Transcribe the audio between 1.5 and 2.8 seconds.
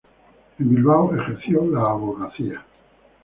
la abogacía.